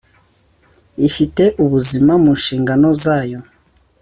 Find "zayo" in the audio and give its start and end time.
3.03-3.39